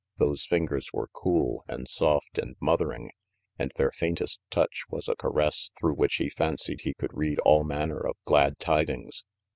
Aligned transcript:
Those 0.17 0.47
fingers 0.47 0.91
were 0.91 1.11
cool, 1.13 1.63
and 1.67 1.87
soft 1.87 2.39
and 2.39 2.55
mothering, 2.59 3.11
and 3.59 3.71
their 3.75 3.91
faintest 3.91 4.39
touch 4.49 4.81
was 4.89 5.07
a 5.07 5.15
caress 5.15 5.69
through 5.79 5.93
which 5.93 6.15
he 6.15 6.27
fancied 6.31 6.81
he 6.81 6.95
could 6.95 7.13
read 7.13 7.37
all 7.45 7.63
manner 7.63 7.99
of 7.99 8.17
glad 8.25 8.57
tidings. 8.57 9.23